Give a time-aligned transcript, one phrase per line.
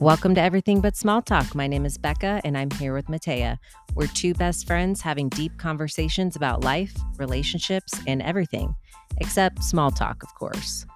[0.00, 1.56] Welcome to Everything But Small Talk.
[1.56, 3.58] My name is Becca and I'm here with Mattea.
[3.94, 8.74] We're two best friends having deep conversations about life, relationships, and everything,
[9.16, 10.86] except small talk, of course.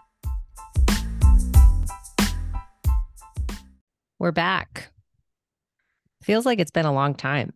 [4.20, 4.92] We're back.
[6.22, 7.52] Feels like it's been a long time.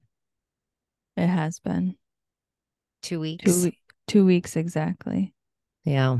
[1.17, 1.95] It has been
[3.03, 3.45] Two weeks.
[3.63, 3.73] two
[4.09, 5.33] two weeks exactly.
[5.85, 6.19] Yeah.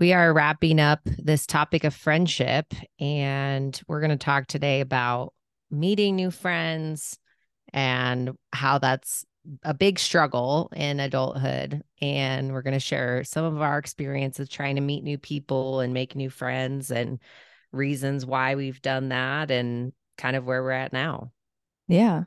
[0.00, 5.34] We are wrapping up this topic of friendship, and we're going to talk today about
[5.70, 7.18] meeting new friends
[7.74, 9.26] and how that's
[9.62, 11.82] a big struggle in adulthood.
[12.00, 15.92] And we're going to share some of our experiences trying to meet new people and
[15.92, 17.18] make new friends and
[17.70, 21.30] reasons why we've done that and kind of where we're at now.
[21.88, 22.24] Yeah.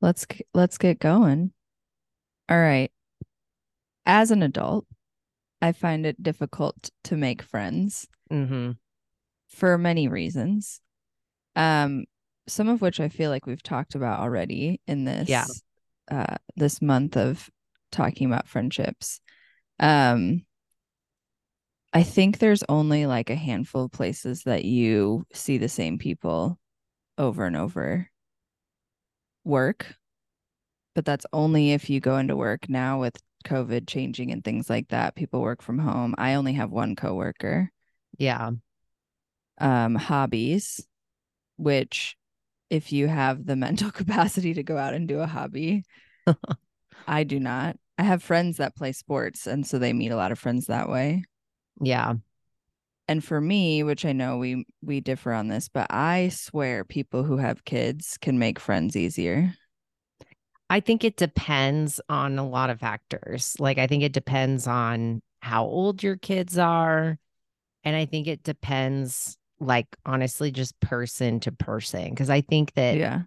[0.00, 1.50] Let's let's get going.
[2.48, 2.92] All right.
[4.06, 4.86] As an adult,
[5.60, 8.72] I find it difficult to make friends Mm-hmm.
[9.48, 10.80] for many reasons.
[11.56, 12.04] Um
[12.46, 15.46] some of which I feel like we've talked about already in this Yeah.
[16.10, 17.48] uh this month of
[17.90, 19.20] talking about friendships.
[19.80, 20.44] Um
[21.92, 26.58] I think there's only like a handful of places that you see the same people
[27.16, 28.10] over and over
[29.44, 29.94] work.
[30.94, 34.88] But that's only if you go into work now with COVID changing and things like
[34.88, 35.14] that.
[35.14, 36.14] People work from home.
[36.18, 37.70] I only have one coworker.
[38.18, 38.50] Yeah.
[39.60, 40.86] Um, hobbies,
[41.56, 42.16] which
[42.70, 45.84] if you have the mental capacity to go out and do a hobby,
[47.08, 47.76] I do not.
[47.98, 50.88] I have friends that play sports, and so they meet a lot of friends that
[50.88, 51.24] way.
[51.80, 52.14] Yeah.
[53.08, 57.24] and for me which i know we we differ on this but i swear people
[57.24, 59.54] who have kids can make friends easier
[60.70, 63.56] I think it depends on a lot of factors.
[63.58, 67.18] Like, I think it depends on how old your kids are.
[67.84, 72.14] And I think it depends, like, honestly, just person to person.
[72.14, 73.22] Cause I think that yeah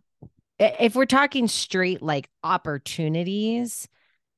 [0.60, 3.88] if we're talking straight, like, opportunities,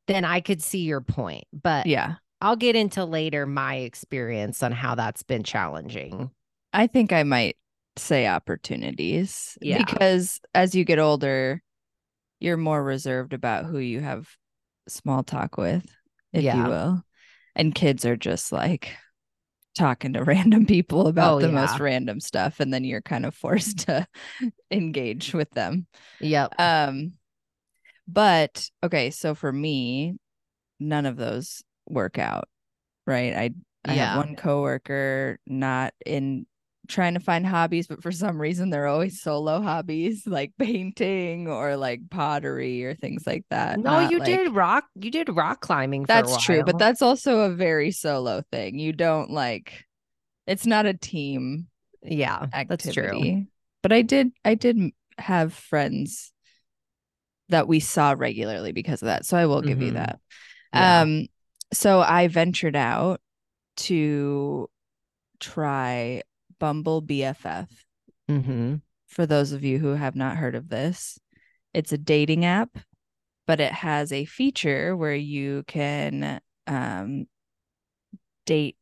[0.08, 1.44] then I could see your point.
[1.52, 6.30] But yeah I'll get into later my experience on how that's been challenging.
[6.74, 7.58] i think i might
[7.98, 9.78] say opportunities Yeah.
[9.78, 11.62] because as you get older
[12.44, 14.30] you're more reserved about who you have
[14.90, 15.86] small talk with
[16.34, 16.54] if Yeah.
[16.54, 17.04] you will
[17.56, 18.96] and kids are just like
[19.78, 21.50] talking to random people about Oh, the yeah.
[21.50, 24.08] most random stuff and then you're kind of forced to
[24.72, 25.88] engage with them
[26.20, 26.54] Yep.
[26.60, 27.14] Um,
[28.08, 30.18] but okay, so for me,
[30.80, 32.50] none of those work out,
[33.08, 33.36] right?
[33.36, 33.52] I
[33.86, 33.96] I Yeah.
[33.96, 36.48] have one coworker not in
[36.88, 41.78] trying to find hobbies, but for some reason they're always solo hobbies like painting or
[41.78, 43.80] like pottery or things like that.
[43.80, 46.06] no, not, you like- did rock, you did rock climbing.
[46.06, 48.80] For a That's true, but that's also a very solo thing.
[48.80, 49.86] You don't like
[50.46, 51.68] it's not a team
[52.02, 52.66] yeah, activity.
[52.68, 53.46] that's true.
[53.82, 54.78] But I did I did
[55.18, 56.32] have friends
[57.50, 59.26] that we saw regularly because of that.
[59.26, 59.96] So I will give you Mhm.
[59.96, 60.20] that.
[60.74, 61.02] Yeah.
[61.02, 61.28] Um
[61.72, 63.22] so I ventured out
[63.78, 64.70] to
[65.40, 66.24] try
[66.64, 67.68] Bumble BFF.
[68.32, 68.76] Mm-hmm.
[69.10, 71.20] For those of you who have not heard of this,
[71.74, 72.78] it's a dating app,
[73.46, 77.26] but it has a feature where you can um
[78.46, 78.78] date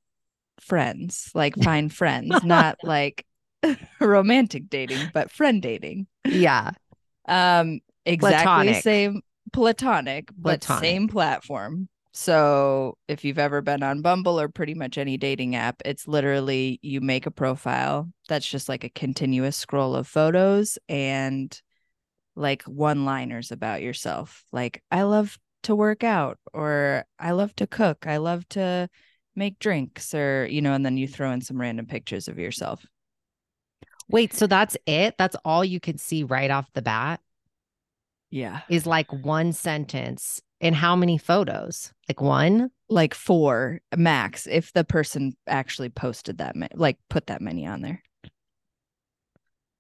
[0.60, 3.26] friends, like find friends, not like
[4.00, 6.06] romantic dating, but friend dating.
[6.24, 6.74] Yeah.
[7.28, 8.84] Um, exactly Platonic.
[8.84, 9.22] same
[9.52, 11.90] platonic, but same platform.
[12.14, 16.80] So if you've ever been on Bumble or pretty much any dating app, it's literally
[16.82, 21.60] you make a profile that's just like a continuous scroll of photos and
[22.36, 24.44] like one liners about yourself.
[24.52, 28.90] Like, I love to work out, or I love to cook, I love to
[29.36, 32.86] make drinks, or, you know, and then you throw in some random pictures of yourself.
[34.10, 35.16] Wait, so that's it?
[35.18, 37.22] That's all you can see right off the bat
[38.32, 38.62] Yeah.
[38.70, 40.42] is like one sentence.
[40.64, 41.92] And how many photos?
[42.10, 42.72] Like one?
[42.90, 47.82] like four max if the person actually posted that ma- like put that many on
[47.82, 48.04] there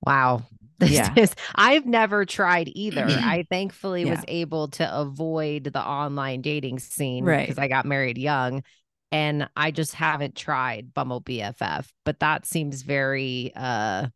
[0.05, 0.43] Wow.
[0.79, 1.13] This Yeah.
[1.15, 3.05] is I've never tried either.
[3.07, 7.41] I thankfully was able to avoid the online dating scene Right.
[7.47, 8.63] because I got married young.
[9.11, 14.07] And I just haven't tried Bumble BFF, but that seems very uh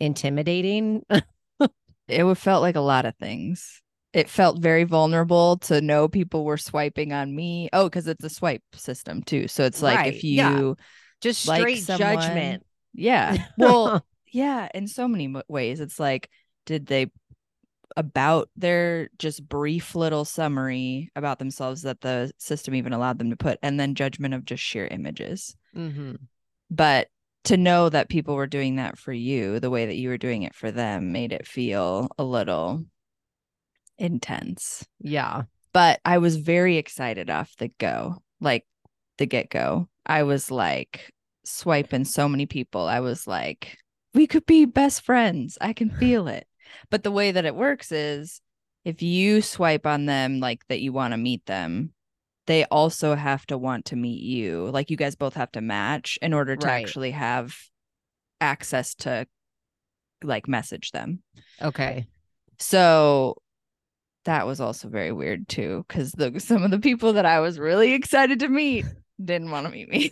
[0.00, 1.02] intimidating.
[2.12, 3.80] it would felt like a lot of things.
[4.12, 7.70] It felt very vulnerable to know people were swiping on me.
[7.72, 9.48] Oh because it's a swipe system too.
[9.48, 10.58] So it's like Right, if yeah.
[10.58, 10.76] you
[11.20, 12.66] just Like straight someone- judgment.
[12.92, 13.46] yeah.
[13.58, 15.80] Well yeah in so many ways.
[15.80, 16.28] It's like
[16.66, 17.10] did they
[17.96, 23.36] about their just brief little summary about themselves that the system even allowed them to
[23.36, 25.56] put and then judgment of just sheer images.
[25.74, 26.14] Hmm
[26.70, 27.08] but
[27.44, 30.42] to know that people were doing that for you the way that you were doing
[30.42, 32.84] it for them made it feel a little
[33.98, 34.86] intense.
[35.00, 35.42] Yeah.
[35.72, 38.64] But I was very excited off the go, like
[39.18, 39.88] the get go.
[40.04, 41.10] I was like
[41.44, 42.86] swiping so many people.
[42.86, 43.78] I was like,
[44.14, 45.58] we could be best friends.
[45.60, 46.46] I can feel it.
[46.90, 48.40] But the way that it works is
[48.84, 51.92] if you swipe on them like that you want to meet them,
[52.46, 54.68] they also have to want to meet you.
[54.70, 56.82] Like you guys both have to match in order to Right.
[56.84, 57.54] actually have
[58.40, 59.26] access to
[60.24, 61.22] like message them.
[61.60, 62.06] Okay.
[62.58, 63.36] So
[64.24, 67.58] that was also very weird too, because the some of the people that I was
[67.58, 68.84] really excited to meet
[69.22, 70.10] didn't want to meet me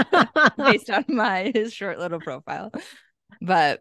[0.56, 2.72] based on my his short little profile.
[3.40, 3.80] But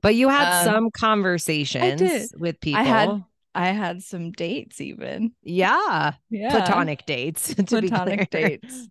[0.00, 2.80] but you had Um, some conversations with people.
[2.80, 3.24] I had
[3.58, 5.32] I had some dates even.
[5.42, 6.50] yeah, Yeah.
[6.50, 7.52] platonic dates.
[7.66, 8.86] Platonic dates.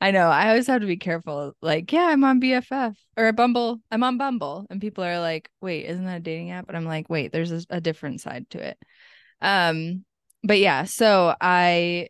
[0.00, 0.28] I know.
[0.28, 1.54] I always have to be careful.
[1.60, 3.80] Like, yeah, I'm on BFF or Bumble.
[3.90, 6.84] I'm on Bumble, and people are like, "Wait, isn't that a dating app?" And I'm
[6.86, 8.78] like, "Wait, there's a, a different side to it."
[9.40, 10.04] Um,
[10.44, 12.08] but yeah, so I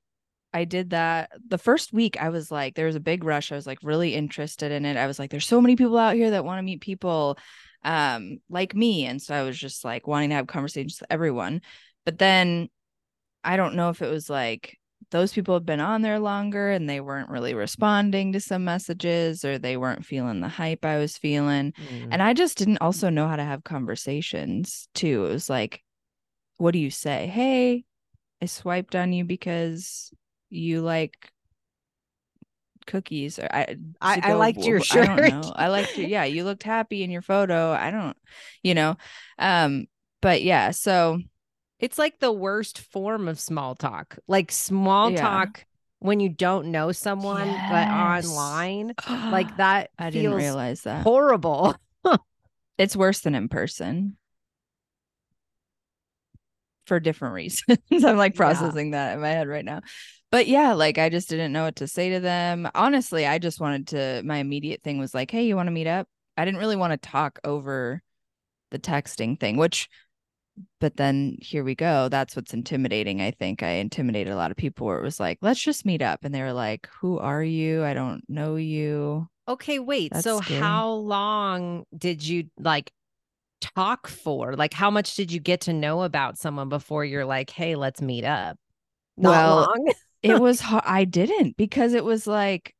[0.52, 2.20] I did that the first week.
[2.20, 3.50] I was like, there was a big rush.
[3.52, 4.98] I was like really interested in it.
[4.98, 7.38] I was like, there's so many people out here that want to meet people
[7.86, 11.62] um like me, and so I was just like wanting to have conversations with everyone.
[12.04, 12.68] But then
[13.42, 14.76] I don't know if it was like
[15.10, 19.44] those people have been on there longer and they weren't really responding to some messages
[19.44, 21.72] or they weren't feeling the hype I was feeling.
[21.72, 22.08] Mm.
[22.10, 25.26] And I just didn't also know how to have conversations too.
[25.26, 25.82] It was like,
[26.56, 27.28] what do you say?
[27.28, 27.84] Hey,
[28.42, 30.10] I swiped on you because
[30.50, 31.30] you like
[32.86, 35.28] cookies or I I- I liked your I don't shirt.
[35.28, 35.52] know.
[35.54, 37.72] I liked your yeah, you looked happy in your photo.
[37.72, 38.16] I don't,
[38.62, 38.96] you know.
[39.38, 39.86] Um,
[40.22, 41.20] but yeah, so
[41.78, 44.18] It's like the worst form of small talk.
[44.28, 45.20] Like small Yeah.
[45.20, 45.64] talk
[45.98, 48.94] when you don't know someone, but online,
[49.30, 51.02] like that I didn't realize that.
[51.02, 51.74] horrible.
[52.78, 54.16] it's worse than in person
[56.86, 57.78] for different reasons.
[58.04, 58.38] I'm like Yeah.
[58.38, 59.80] processing that in my head right now.
[60.30, 62.68] But yeah, like I just didn't know what to say to them.
[62.74, 65.86] Honestly, I just wanted to my immediate thing was like, "Hey, you want to meet
[65.86, 68.02] up?" I didn't really want to talk over
[68.70, 69.88] the texting thing, which
[70.80, 72.08] but then here we go.
[72.08, 73.62] That's what's intimidating, I think.
[73.62, 76.34] I intimidated a lot of people where it was like, "Let's just meet up." And
[76.34, 77.84] they were like, "Who are you?
[77.84, 80.12] I don't know you." Okay, wait.
[80.12, 80.60] That's so scary.
[80.60, 82.92] how long did you like
[83.60, 84.56] talk for?
[84.56, 88.02] Like how much did you get to know about someone before you're like, "Hey, let's
[88.02, 88.58] meet up?"
[89.16, 89.92] Not Well, long.
[90.26, 92.74] It was I didn't because it was like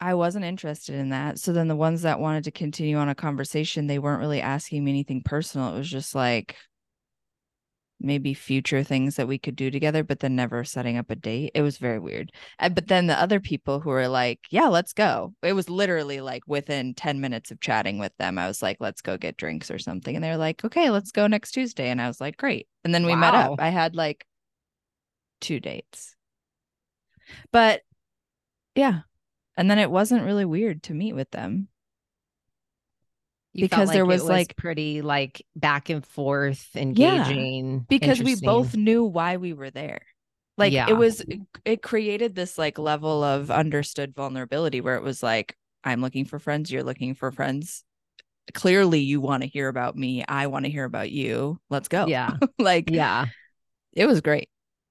[0.00, 1.38] I wasn't interested in that.
[1.38, 4.84] So then the ones that wanted to continue on a conversation, they weren't really asking
[4.84, 5.74] me anything personal.
[5.74, 6.56] It was just like
[8.00, 11.50] maybe future things that we could do together, but then never setting up a date.
[11.54, 12.30] It was very weird.
[12.60, 16.42] But then the other people who were like, "Yeah, let's go." It was literally like
[16.46, 19.78] within 10 minutes of chatting with them, I was like, "Let's go get drinks or
[19.78, 22.68] something." And they were like, "Okay, let's go next Tuesday." And I was like, "Great."
[22.84, 23.56] And then we met up.
[23.58, 24.24] I had like
[25.40, 26.14] two dates.
[27.52, 27.82] But
[28.74, 29.00] yeah.
[29.56, 31.68] And then it wasn't really weird to meet with them.
[33.54, 38.76] You because there it was, like- pretty like back and forth engaging because we both
[38.76, 40.02] knew why we were there.
[40.56, 40.86] Like Yeah.
[40.88, 41.24] it was
[41.64, 46.38] it created this like level of understood vulnerability where it was like I'm looking for
[46.38, 47.84] friends, you're looking for friends.
[48.54, 51.58] Clearly you want to hear about me, I want to hear about you.
[51.70, 52.06] Let's go.
[52.06, 53.26] yeah like yeah
[53.92, 54.48] it was great.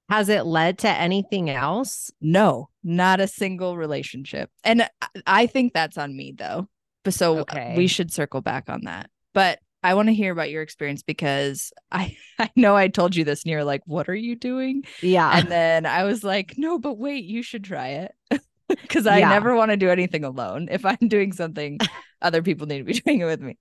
[0.10, 4.50] Has it led to anything else No, not a single relationship.
[4.64, 4.90] And
[5.26, 6.68] I- think that's on me though.
[7.04, 7.74] But so Okay.
[7.78, 9.10] we should circle back on that.
[9.34, 13.24] But I want to hear about your experience because I I know I told you
[13.24, 14.84] this and you're like, what are you doing?
[15.02, 18.12] yeah And then I was like, no, but wait, you should try it.
[18.70, 19.30] Because I Yeah.
[19.30, 20.68] never want to do anything alone.
[20.70, 21.80] If I'm doing something,
[22.22, 23.58] other people need to be doing it with me.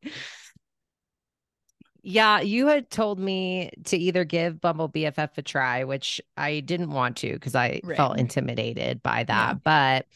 [2.06, 6.90] Yeah you had told me to either give bumble bff a try which i didn't
[6.90, 7.96] want to because i Right.
[7.96, 10.06] felt intimidated by that but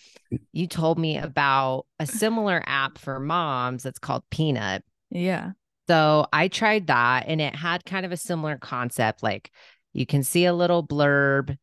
[0.52, 5.52] you told me about a similar app for moms that's called peanut Yeah.
[5.88, 9.22] So I tried that and it had kind of a similar concept.
[9.22, 9.50] Like
[9.92, 11.56] you can see a little blurb,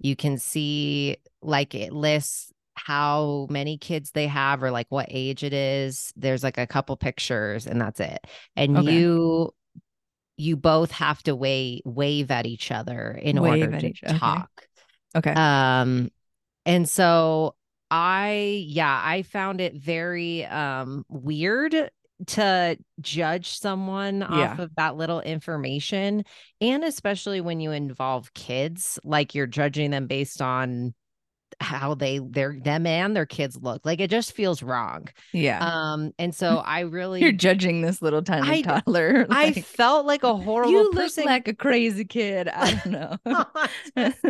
[0.00, 5.44] you can see like it lists how many kids they have or like what age
[5.44, 6.12] it is.
[6.16, 8.20] There's like a couple pictures and that's it.
[8.56, 8.84] And Okay.
[8.84, 9.52] you
[10.38, 14.16] you both have to wave wave at each other in Wave order to each- okay.
[14.18, 14.50] talk.
[15.14, 15.32] Okay.
[15.32, 16.10] Um,
[16.64, 17.54] and so
[17.90, 21.90] I, yeah, I found it very um weird
[22.26, 26.24] to judge someone off of that little information,
[26.60, 30.94] and especially when you involve kids, like you're judging them based on
[31.60, 33.84] how they their them and their kids look.
[33.84, 35.08] Like it just feels wrong.
[35.32, 35.58] Yeah.
[35.64, 39.26] Um, and so I really You're judging this little tiny I- toddler.
[39.30, 41.24] I felt like a horrible you person.
[41.24, 42.48] look like a crazy kid.
[42.54, 43.16] I don't know.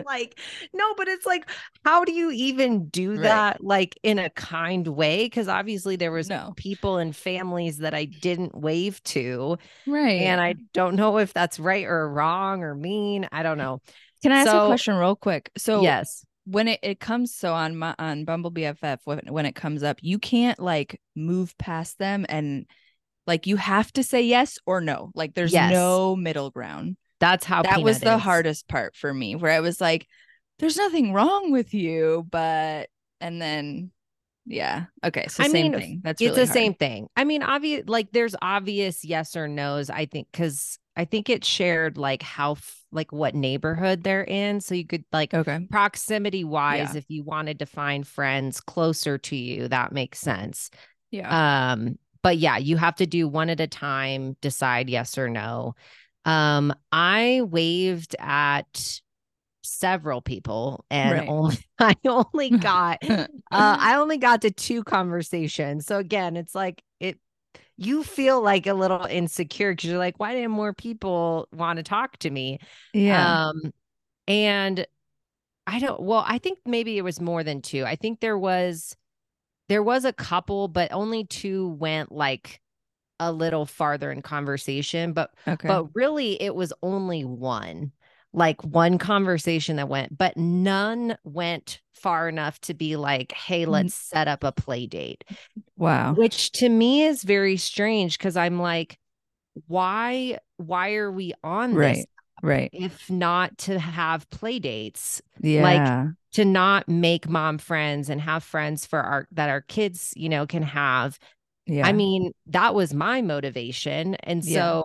[0.06, 0.38] Like
[0.72, 1.48] no, but it's like,
[1.84, 3.22] how do you even do Right.
[3.22, 5.24] that like in a kind way?
[5.26, 6.52] Because obviously there was No.
[6.56, 10.22] people and families that I didn't wave to, right.
[10.22, 13.28] and I don't know if that's right or wrong or mean.
[13.32, 13.80] I don't know.
[14.22, 15.50] can I ask so- a question real quick?
[15.56, 19.54] So yes, when it, it comes so on my on Bumble BFF when when it
[19.54, 22.66] comes up, you can't like move past them and
[23.26, 25.10] like you have to say yes or no.
[25.14, 25.70] Like there's Yes.
[25.72, 26.96] no middle ground.
[27.20, 28.20] that's how that was the is.
[28.22, 30.06] hardest part for me where I was like,
[30.58, 32.88] there's nothing wrong with you, but
[33.20, 33.90] and then
[34.46, 34.86] yeah.
[35.04, 35.26] Okay.
[35.28, 36.00] So I same mean, thing.
[36.04, 36.54] That's it's really the hard.
[36.54, 37.08] same thing.
[37.16, 39.90] I mean, obvious like there's obvious yes or no's.
[39.90, 42.58] I think because I think it shared like how
[42.92, 45.68] like what neighborhood they're in, so you could like Okay.
[45.70, 46.96] proximity wise, Yeah.
[46.96, 50.70] if you wanted to find friends closer to you, that makes sense.
[51.10, 51.36] Yeah.
[51.72, 55.76] Um, but yeah, you have to do one at a time, decide yes or no.
[56.26, 59.00] Um, I waved at
[59.62, 61.26] several people and Right.
[61.26, 63.00] only I only got
[63.52, 65.86] uh, I only got to two conversations.
[65.86, 66.82] So again, it's like
[67.78, 71.82] you feel like a little insecure because you're like, why didn't more people want to
[71.82, 72.58] talk to me?
[72.92, 73.46] yeah.
[73.46, 73.72] Um,
[74.26, 74.86] and
[75.66, 77.84] I don't well, I think maybe it was more than two.
[77.84, 78.96] I think there was
[79.68, 82.60] there was a couple, but only two went like
[83.20, 85.12] a little farther in conversation.
[85.12, 85.68] But okay.
[85.68, 87.92] but really it was only one
[88.32, 93.68] like one conversation that went but none went far enough to be like hey Mm.
[93.70, 95.24] let's set up a play date
[95.76, 96.14] wow.
[96.14, 98.98] which to me is very strange because i'm like
[99.66, 102.06] why why are we on this Right.
[102.40, 102.70] Right.
[102.72, 106.08] if not to have play dates Yeah.
[106.34, 110.46] to not make mom friends and have friends for our that our kids you know
[110.46, 111.18] can have
[111.70, 111.86] yeah.
[111.86, 114.14] I mean, that was my motivation.
[114.14, 114.54] And Yeah.
[114.58, 114.84] so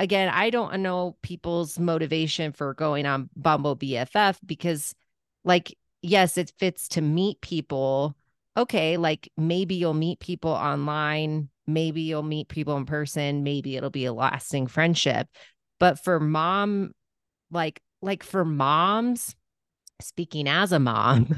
[0.00, 4.96] again, I don't know people's motivation for going on Bumble BFF because
[5.44, 8.16] like yes, it fits to meet people.
[8.56, 13.90] Okay, like maybe you'll meet people online, maybe you'll meet people in person, maybe it'll
[13.90, 15.28] be a lasting friendship.
[15.78, 16.92] But for mom
[17.50, 19.34] like like for moms,
[20.00, 21.34] speaking as a mom,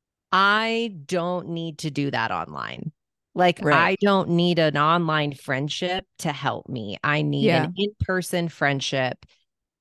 [0.32, 2.92] I don't need to do that online.
[3.34, 3.74] Like Right.
[3.74, 6.98] I don't need an online friendship to help me.
[7.04, 7.64] I need Yeah.
[7.64, 9.26] an in-person friendship.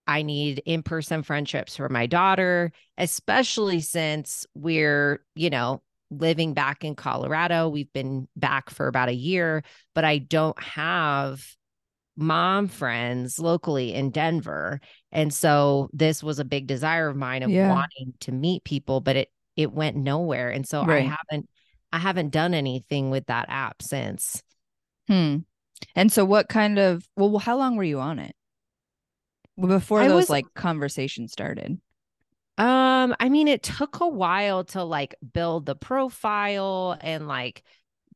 [0.08, 5.82] I need in-person friendships for my daughter, especially since we're, you know,
[6.12, 7.70] living back in Colorado.
[7.70, 11.44] We've been back for about a year, but I don't have
[12.18, 14.80] mom friends locally in Denver.
[15.12, 17.70] And so this was a big desire of mine of Yeah.
[17.70, 20.50] wanting to meet people, but it it went nowhere.
[20.50, 21.50] And so I haven't
[21.92, 24.44] I haven't done anything with that app since.
[25.08, 25.38] Hmm.
[25.96, 28.36] And so what kind of well how long were you on it?
[29.60, 31.80] Before I those was- like conversations started.
[32.58, 37.64] Um, I mean, it took a while to like build the profile and like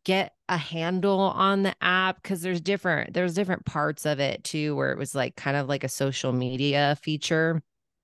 [0.06, 4.76] get a handle on the app because there's different there's different parts of it too
[4.78, 7.62] where it was like kind of like a social media feature.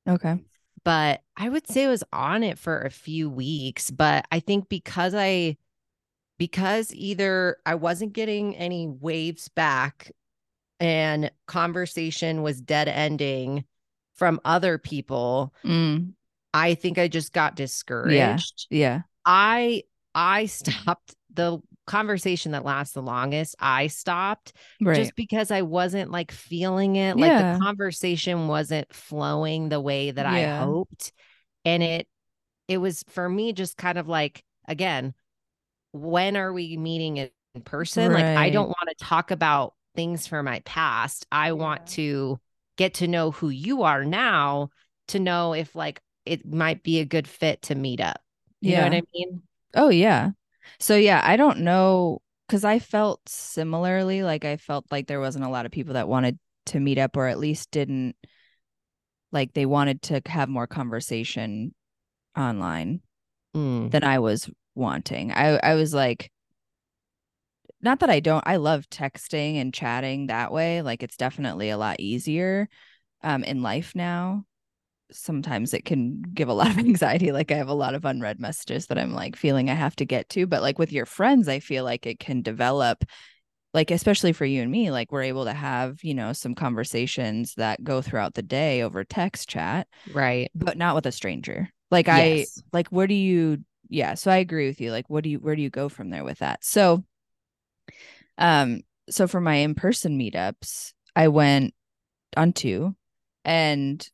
[0.07, 0.43] Okay.
[0.83, 4.67] But I would say I was on it for a few weeks, but I think
[4.67, 5.55] because I
[6.37, 10.11] because either I wasn't getting any waves back
[10.79, 13.65] and conversation was dead ending
[14.15, 16.13] from other people, Mm,
[16.53, 18.67] I think I just got discouraged.
[18.69, 18.77] yeah.
[18.77, 19.01] yeah.
[19.25, 23.55] I I stopped the conversation that lasts the longest.
[23.59, 24.97] I stopped Right.
[24.97, 27.17] just because I wasn't like feeling it.
[27.17, 31.11] Like the conversation wasn't flowing the way that I hoped.
[31.65, 32.07] And it
[32.69, 35.13] it was for me just kind of like again,
[35.93, 38.11] when are we meeting in in person?
[38.11, 41.25] Like I don't want to talk about things from my past.
[41.31, 42.39] I want to
[42.77, 44.69] get to know who you are now
[45.09, 48.19] to know if like it might be a good fit to meet up.
[48.61, 49.41] You know what I mean?
[49.75, 50.31] Oh yeah.
[50.79, 54.23] So yeah, I don't know because I felt similarly.
[54.23, 57.15] Like I felt like there wasn't a lot of people that wanted to meet up,
[57.15, 58.15] or at least didn't
[59.31, 61.73] like they wanted to have more conversation
[62.37, 63.01] online
[63.55, 63.89] Mm.
[63.89, 65.31] than I was wanting.
[65.31, 66.29] I I was like,
[67.85, 68.43] not that I don't.
[68.45, 70.81] I love texting and chatting that way.
[70.81, 72.67] Like it's definitely a lot easier
[73.23, 74.45] um in life now.
[75.11, 77.31] Sometimes it can give a lot of anxiety.
[77.31, 80.05] Like I have a lot of unread messages that I'm like feeling I have to
[80.05, 80.47] get to.
[80.47, 83.05] But like with your friends, I feel like it can develop
[83.73, 87.55] like especially for you and me, like we're able to have, you know, some conversations
[87.55, 90.49] that go throughout the day over text chat, Right.
[90.55, 91.69] but not with a stranger.
[91.91, 94.91] Like I like where do you yeah, so I agree with you.
[94.91, 96.63] Like what do you where do you go from there with that?
[96.63, 97.03] So
[98.37, 101.73] um so for my in-person meetups, I went
[102.35, 102.95] on two
[103.43, 104.07] and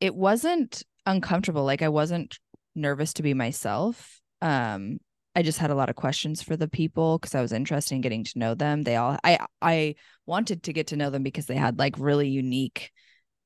[0.00, 1.64] it wasn't uncomfortable.
[1.64, 2.38] Like I wasn't
[2.74, 4.20] nervous to be myself.
[4.42, 4.98] Um
[5.36, 8.02] I just had a lot of questions for the people because I was interested in
[8.02, 8.82] getting to know them.
[8.82, 12.28] They all I I wanted to get to know them because they had like really
[12.28, 12.92] unique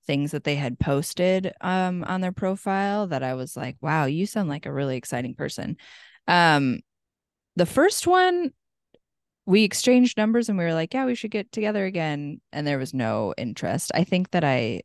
[0.06, 4.26] things that they had posted um on their profile that I was like, wow, you
[4.26, 5.76] sound like a really exciting person.
[6.26, 6.80] Um
[7.56, 8.52] the first one
[9.48, 12.76] we exchanged numbers and we were like, yeah, we should get together again and there
[12.76, 13.90] was no interest.
[13.94, 14.82] I think that I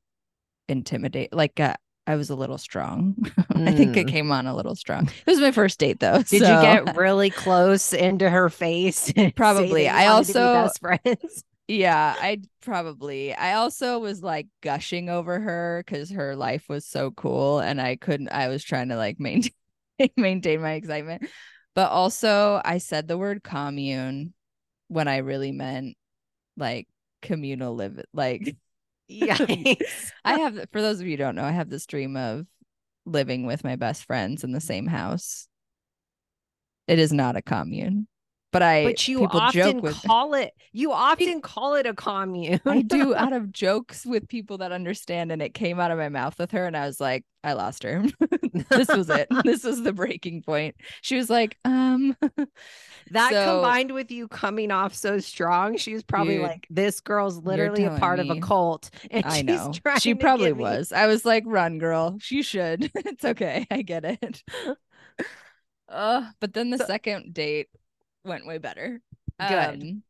[0.69, 1.75] intimidate like uh,
[2.07, 3.15] I was a little strong.
[3.55, 4.11] I think it Mm.
[4.11, 5.07] came on a little strong.
[5.07, 6.19] It was my first date though.
[6.23, 9.11] Did so- you get really close into her face?
[9.35, 9.89] Probably.
[9.89, 11.43] I wanted to be also- best friends.
[11.65, 13.33] Yeah, I probably.
[13.33, 17.95] I also was like gushing over her because her life was so cool, and I
[17.95, 18.27] couldn't.
[18.33, 19.53] I was trying to like maintain
[20.17, 21.25] maintain my excitement,
[21.73, 24.33] but also I said the word commune
[24.93, 25.95] when I really meant
[26.55, 26.87] like
[27.21, 27.99] communal live.
[28.13, 28.55] Like
[29.07, 29.37] yeah
[30.25, 32.45] I have, for those of you who don't know, I have this dream of
[33.05, 35.47] living with my best friends in the same house.
[36.87, 38.07] It is not a commune,
[38.53, 38.85] but I.
[38.85, 40.01] But you people often joke with.
[40.07, 42.61] call it you often call it a commune.
[42.65, 46.09] I do out of jokes with people that understand, and it came out of my
[46.09, 48.03] mouth with her, and I was like, I lost her.
[48.69, 49.27] this was it.
[49.43, 50.75] This was the breaking point.
[51.01, 52.15] She was like, um,
[53.11, 57.01] that So- combined with you coming off so strong, she was probably Dude, like, "This
[57.01, 60.57] girl's literally a part of a cult." And I she's know trying she probably get
[60.57, 60.91] me- was.
[60.93, 62.17] I was like, run, girl.
[62.21, 62.89] She should.
[62.95, 63.67] it's okay.
[63.69, 64.41] I get it.
[65.89, 67.67] uh, but then the So- second date
[68.23, 69.01] went way better.
[69.39, 69.83] Good.
[69.83, 70.03] Um,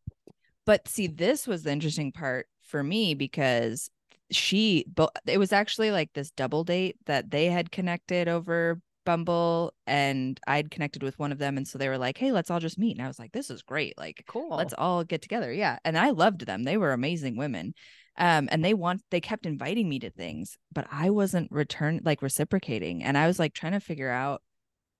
[0.66, 3.90] but see, this was the interesting part for me because
[4.32, 9.74] she, but it was actually like this double date that they had connected over Bumble,
[9.86, 12.60] and I'd connected with one of them, and so they were like, "Hey, let's all
[12.60, 13.98] just meet." And I was like, "This is great!
[13.98, 14.56] Like, Cool.
[14.56, 17.74] let's all get together." Yeah, and I loved them; they were amazing women.
[18.16, 22.22] Um, and they want they kept inviting me to things, but I wasn't return like
[22.22, 24.42] reciprocating, and I was like trying to figure out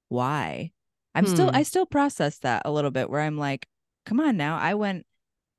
[0.10, 0.72] why.
[1.16, 1.56] I'm still Hmm.
[1.56, 3.68] I still process that a little bit where I'm like,
[4.06, 5.06] come on now, I went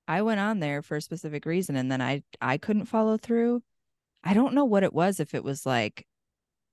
[0.08, 3.62] I went on there for a specific reason and then I I couldn't follow through.
[4.24, 6.06] I don't know what it was if it was like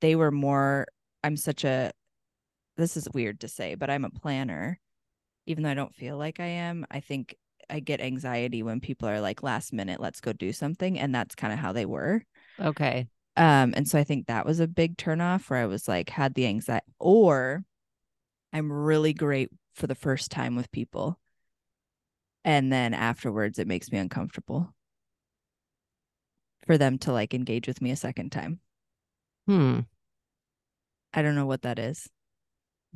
[0.01, 0.87] they were more
[1.23, 1.91] I'm such a
[2.77, 4.79] this is weird to say, but I'm a planner.
[5.47, 7.35] Even though I don't feel like I am, I think
[7.69, 10.99] I get anxiety when people are like last minute, let's go do something.
[10.99, 12.23] And that's kind of how they were.
[12.59, 13.07] okay.
[13.37, 16.33] Um, and so I think that was a big turnoff where I was like, had
[16.33, 17.63] the anxiety, or
[18.53, 21.19] I'm really great for the first time with people.
[22.43, 24.73] And then afterwards, it makes me uncomfortable
[26.65, 28.59] for them to like engage with me a second time.
[29.47, 29.79] Hmm.
[31.13, 32.07] I don't know what that is.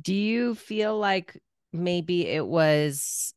[0.00, 1.40] Do you feel like
[1.72, 3.34] maybe it was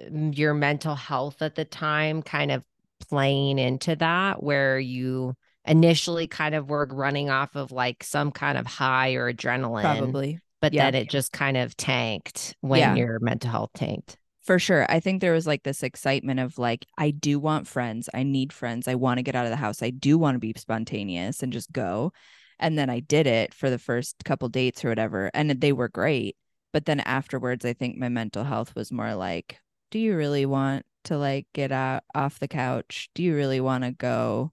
[0.00, 2.62] mm, your mental health at the time kind of
[3.08, 5.34] playing into that where you
[5.66, 10.40] initially kind of were running off of like some kind of high or adrenaline Probably.
[10.66, 10.90] But yeah.
[10.90, 12.94] then it just kind of tanked when Yeah.
[12.96, 14.86] your mental health tanked For sure.
[14.88, 18.08] I think there was like this excitement of like, I do want friends.
[18.14, 18.86] I need friends.
[18.88, 19.82] I want to get out of the house.
[19.82, 22.12] I do want to be spontaneous and just go.
[22.58, 25.30] And then I did it for the first couple dates or whatever.
[25.34, 26.36] And they were great.
[26.72, 29.58] But then afterwards, I think my mental health was more like,
[29.90, 33.08] do you really want to like get out off the couch?
[33.14, 34.52] Do you really want to go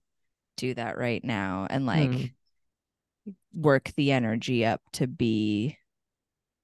[0.57, 1.67] do that right now?
[1.69, 2.25] And like Hmm.
[3.53, 5.77] work the energy up to be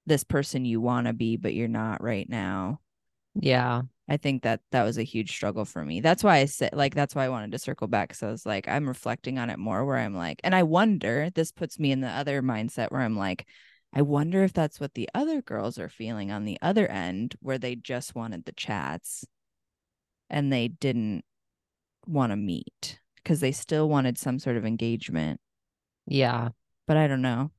[0.06, 2.80] this person you want to be, but you're not right now.
[3.34, 6.00] yeah I think that that was a huge struggle for me.
[6.00, 8.12] That's why I said, like, that's why I wanted to circle back.
[8.14, 11.30] So I was like, I'm reflecting on it more where I'm like, and I wonder,
[11.32, 13.46] this puts me in the other mindset where I'm like,
[13.92, 17.58] I wonder if that's what the other girls are feeling on the other end, where
[17.58, 19.24] they just wanted the chats
[20.28, 21.24] and they didn't
[22.06, 25.40] want to meet because they still wanted some sort of engagement.
[26.06, 26.50] yeah
[26.86, 27.52] But I don't know.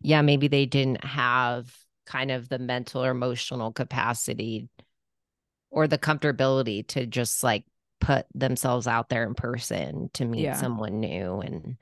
[0.00, 1.74] Yeah maybe they didn't have
[2.06, 4.68] kind of the mental or emotional capacity
[5.70, 7.64] or the comfortability to just like
[8.00, 10.54] put themselves out there in person to meet Yeah.
[10.54, 11.76] someone new and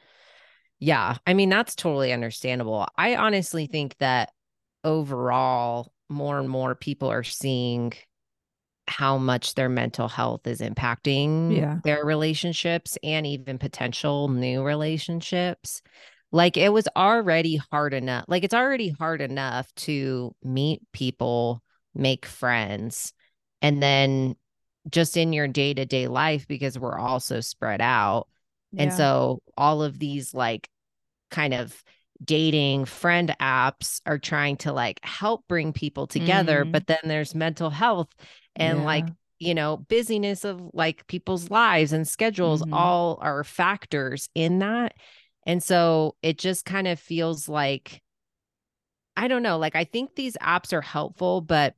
[0.79, 4.31] yeah i mean that's totally understandable i honestly think that
[4.85, 7.93] overall more and more people are seeing
[8.89, 11.79] how much their mental health is impacting Yeah.
[11.83, 15.83] their relationships and even potential new relationships
[16.33, 21.63] like it was already hard enough like it's already hard enough to meet people
[21.95, 23.13] make friends
[23.63, 24.35] and then
[24.91, 28.29] just in your day-to-day life because we're all so spread out
[28.79, 30.69] and so all of these like
[31.31, 31.83] kind of
[32.25, 36.73] dating friend apps are trying to like help bring people together Mhm.
[36.73, 38.09] but then there's mental health
[38.55, 42.73] and like you know busyness of like people's lives and schedules Mhm.
[42.73, 44.95] all are factors in that
[45.47, 48.03] and so it just kind of feels like
[49.17, 51.75] i don't know like i think these apps are helpful but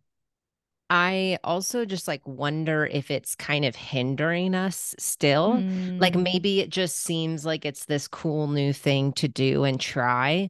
[0.90, 5.62] i also just like wonder if it's kind of hindering us still
[6.00, 6.22] like Mm.
[6.24, 10.48] maybe it just seems like it's this cool new thing to do and try,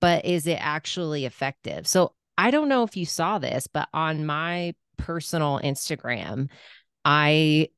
[0.00, 1.86] but is it actually effective?
[1.86, 6.50] So I don't know if you saw this, but on my personal Instagram,
[7.04, 7.68] I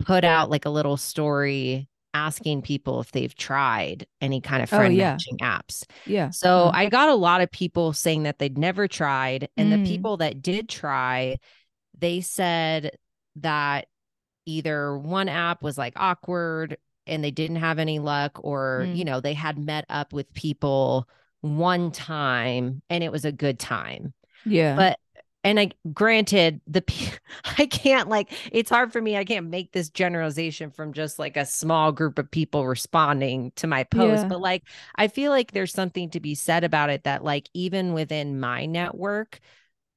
[0.00, 1.88] put out like a little story
[2.26, 5.12] asking people if they've tried any kind of Oh, friend yeah.
[5.12, 5.84] matching apps.
[6.06, 6.30] yeah.
[6.30, 6.72] So Huh.
[6.74, 9.48] I got a lot of people saying that they'd never tried.
[9.56, 9.86] And the Mm.
[9.86, 11.38] people that did try,
[11.98, 12.90] they said
[13.36, 13.86] that
[14.46, 16.76] either one app was like awkward
[17.06, 18.96] and they didn't have any luck, or, Mm.
[18.96, 21.08] you know, they had met up with people
[21.40, 24.12] one time and it was a good time.
[24.44, 24.74] yeah.
[24.76, 24.98] But,
[25.48, 26.82] and I granted the,
[27.58, 29.16] I can't like, it's hard for me.
[29.16, 33.66] I can't make this generalization from just like a small group of people responding to
[33.66, 34.28] my post, Yeah.
[34.28, 34.64] but like,
[34.96, 38.66] I feel like there's something to be said about it that like, even within my
[38.66, 39.40] network,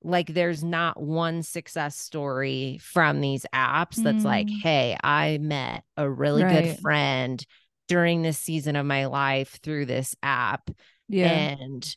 [0.04, 4.62] like there's not one success story from these apps that's like, Mm.
[4.64, 6.64] hey, I met a really Right.
[6.64, 7.46] good friend
[7.88, 10.70] during this season of my life through this app.
[11.08, 11.28] yeah.
[11.28, 11.96] And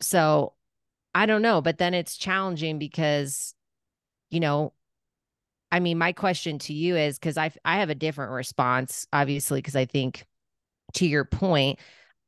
[0.00, 0.54] so
[1.16, 3.54] I don't know, but then it's challenging because,
[4.28, 4.74] you know,
[5.72, 9.60] I mean, my question to you is because I I have a different response, obviously,
[9.60, 10.26] because I think
[10.96, 11.78] to your point,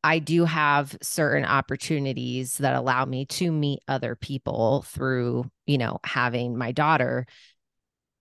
[0.03, 5.99] I do have certain opportunities that allow me to meet other people through, you know,
[6.03, 7.27] having my daughter.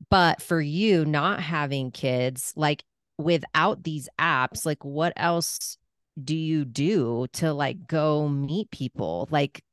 [0.10, 2.84] But for you not having kids, like
[3.18, 5.78] without these apps, like what else
[6.22, 9.30] do you do to like go meet people?
[9.32, 9.64] Like,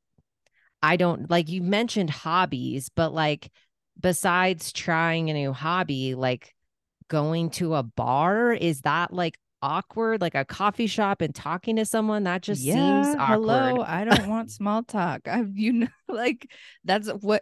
[0.85, 3.49] I don't like you mentioned hobbies, but like
[3.99, 6.53] besides trying a new hobby, like
[7.07, 10.21] going to a bar, is that like awkward?
[10.21, 12.25] Like a coffee shop and talking to someone?
[12.25, 13.39] That just seems awkward.
[13.39, 15.21] Hello, I don't want small talk.
[15.27, 16.51] I've you know like
[16.83, 17.41] that's what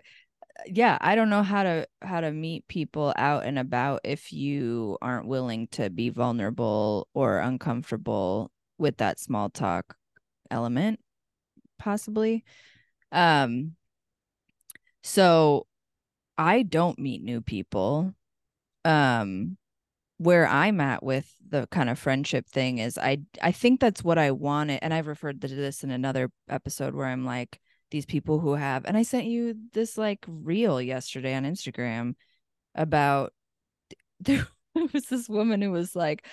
[0.66, 4.98] yeah, I don't know how to how to meet people out and about if you
[5.02, 9.98] aren't willing to be vulnerable or uncomfortable with that small talk
[10.50, 11.02] element
[11.78, 12.46] possibly.
[13.14, 13.76] Um
[15.04, 15.68] so
[16.38, 18.14] I don't meet new people.
[18.86, 19.58] Um
[20.18, 24.18] where I'm at with the kind of friendship thing is I I think that's what
[24.18, 27.60] I wanted and I've referred to this in another episode where I'm like
[27.92, 32.16] these people who have and I sent you this like reel yesterday on Instagram
[32.76, 33.34] about
[34.22, 34.48] there
[34.94, 36.26] was this woman who was like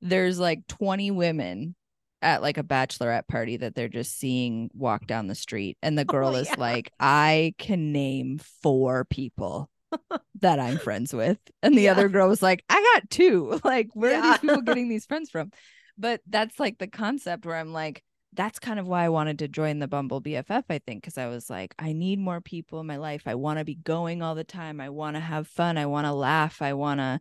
[0.00, 1.74] there's like 20 women
[2.22, 6.02] at like a bachelorette party that they're just seeing walk down the street and the
[6.02, 6.54] oh, girl is yeah.
[6.58, 9.70] like I can name four people
[10.40, 11.38] that I'm friends with.
[11.62, 11.92] And the Yeah.
[11.92, 13.60] other girl was like, I got two.
[13.64, 15.50] Like, where are these people getting these friends from?
[15.96, 18.02] But that's like the concept where I'm like,
[18.34, 21.28] that's kind of why I wanted to join the Bumble BFF, I think, because I
[21.28, 23.22] was like, I need more people in my life.
[23.26, 24.80] I want to be going all the time.
[24.80, 25.78] I want to have fun.
[25.78, 26.60] I want to laugh.
[26.60, 27.20] I want to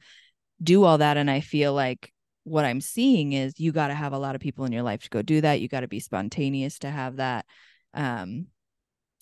[0.61, 1.17] do all that.
[1.17, 2.11] And I feel like
[2.47, 5.03] what I'm seeing is you got to have a lot of people in your life
[5.03, 5.59] to go do that.
[5.59, 7.45] You got to be spontaneous to have that.
[7.93, 8.47] Um,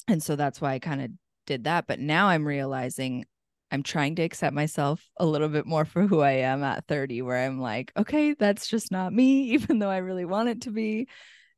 [0.07, 1.11] and so that's why I kind of
[1.47, 1.87] did that.
[1.87, 3.25] But now I'm realizing
[3.71, 7.23] I'm trying to accept myself a little bit more for who I am at 30,
[7.23, 10.71] where I'm like, okay, that's just not me, even though I really want it to
[10.71, 11.07] be.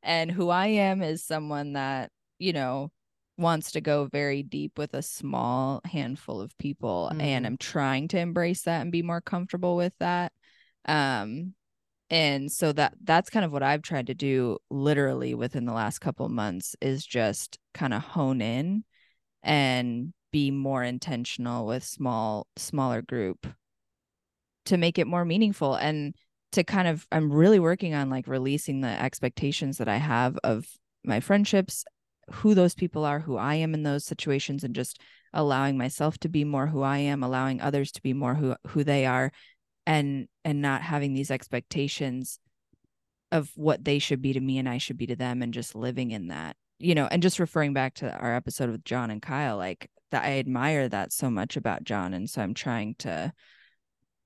[0.02, 2.90] And who I am is someone that, you know,
[3.36, 7.08] wants to go very deep with a small handful of people.
[7.08, 7.46] And Mm.
[7.46, 10.32] I'm trying to embrace that and be more comfortable with that.
[10.86, 11.54] Um,
[12.10, 15.98] and so that that's kind of what I've tried to do literally within the last
[15.98, 18.84] couple months is just kind of hone in
[19.42, 23.46] and be more intentional with small smaller group
[24.66, 26.14] to make it more meaningful and
[26.52, 30.66] to kind of I'm really working on like releasing the expectations that I have of
[31.04, 31.84] my friendships,
[32.30, 35.00] who those people are, who I am in those situations and just
[35.34, 38.82] allowing myself to be more who I am, allowing others to be more who who
[38.82, 39.30] they are
[39.88, 42.38] and and not having these expectations
[43.32, 45.74] of what they should be to me and I should be to them and just
[45.74, 46.56] living in that.
[46.78, 50.24] You know, and just referring back to our episode with John and Kyle, like that
[50.24, 52.14] I admire that so much about John.
[52.14, 53.32] And so I'm trying to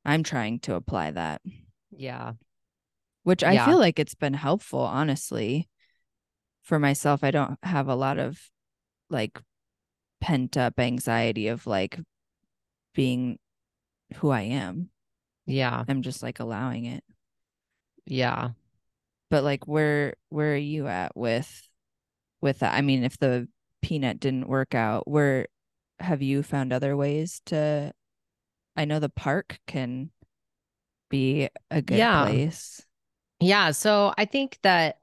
[0.05, 1.41] I'm trying to apply that,
[1.93, 2.33] Yeah.
[3.23, 3.67] which I Yeah.
[3.67, 5.69] feel like it's been helpful, honestly.
[6.63, 8.51] For myself, I don't have a lot of
[9.09, 9.41] like
[10.21, 12.01] pent up anxiety of like
[12.95, 13.39] being
[14.17, 14.92] who I am.
[15.53, 15.85] Yeah.
[15.89, 17.05] I'm just like allowing it.
[18.07, 18.51] Yeah.
[19.31, 21.69] but like where where are you at with
[22.43, 22.75] with that?
[22.75, 23.49] I mean, if the
[23.83, 25.49] peanut didn't work out, where
[26.01, 27.93] have you found other ways to
[28.77, 30.11] I know the park can
[31.11, 32.23] be a good Yeah.
[32.23, 32.87] place.
[33.41, 33.73] Yeah.
[33.73, 35.01] So I think that,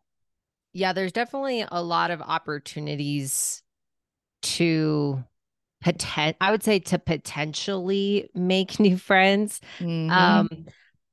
[0.73, 3.63] yeah, there's definitely a lot of opportunities
[4.43, 5.23] to
[5.81, 9.61] potent, I would say to potentially make new friends.
[9.79, 10.11] Mhm.
[10.11, 10.49] Um,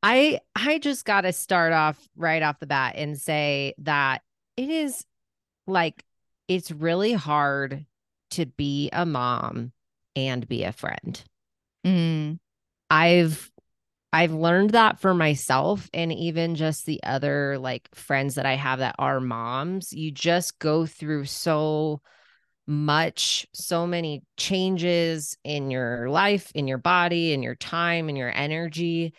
[0.02, 4.22] I I just got to start off right off the bat and say that
[4.56, 5.04] it is
[5.66, 6.04] like
[6.48, 7.86] it's really hard
[8.32, 9.72] to be a mom
[10.14, 11.22] and be a friend.
[11.84, 12.38] Mm.
[12.90, 13.50] I've
[14.12, 18.78] I've learned that for myself and even just the other like friends that I have
[18.78, 19.92] that are moms.
[19.92, 22.00] You just go through so
[22.66, 28.32] much, so many changes in your life, in your body, in your time, in your
[28.34, 29.14] energy.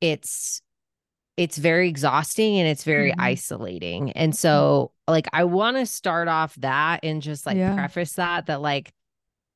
[0.00, 0.60] It's
[1.36, 3.20] it's very exhausting and it's very Mhm.
[3.20, 4.12] isolating.
[4.12, 7.74] And so like I want to start off that and just like Yeah.
[7.74, 8.92] preface that that like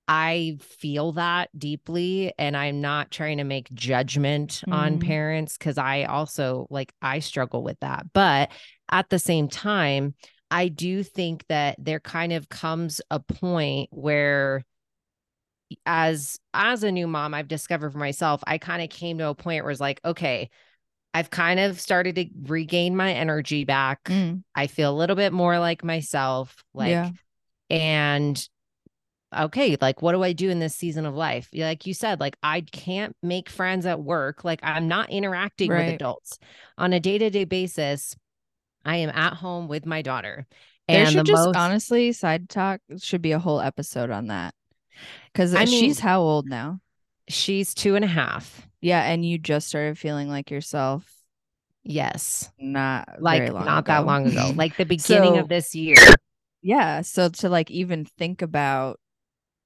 [0.08, 5.00] I feel that deeply and I'm not trying to make judgment on Mhm.
[5.00, 8.06] parents cuz I also like I struggle with that.
[8.12, 8.50] But
[8.90, 10.14] at the same time,
[10.50, 14.64] I do think that there kind of comes a point where
[15.84, 19.34] as as a new mom I've discovered for myself, I kind of came to a
[19.34, 20.48] point where it's like, okay,
[21.14, 24.04] I've kind of started to regain my energy back.
[24.04, 24.42] Mm.
[24.54, 27.10] I feel a little bit more like myself like Yeah.
[27.70, 28.48] and
[29.36, 31.48] okay, like what do I do in this season of life?
[31.54, 34.44] Like you said, like I can't make friends at work.
[34.44, 36.38] Like I'm not interacting with adults
[36.78, 38.16] on a day-to-day basis.
[38.84, 40.46] I am at home with my daughter.
[40.88, 44.28] There And should the just most honestly side talk should be a whole episode on
[44.28, 44.54] that.
[45.34, 46.80] Cuz I mean- she's how old now?
[47.28, 48.66] she's two and a half.
[48.80, 51.04] Yeah, and you just started feeling like yourself
[51.84, 52.50] Yes.
[52.58, 54.52] not Like very long not that long ago.
[54.56, 55.96] Like the beginning So- of this year.
[56.62, 58.98] yeah, so to like even think about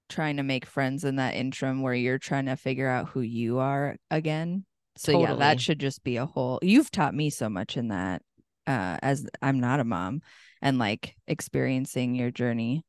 [0.09, 3.59] trying to make friends in that interim where you're trying to figure out who you
[3.61, 4.65] are again.
[4.97, 6.59] So yeah, that should just be a whole.
[6.63, 8.23] You've taught me so much in that
[8.67, 10.23] uh as I'm not a mom
[10.61, 12.85] and like experiencing your journey.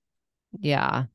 [0.59, 1.05] Yeah.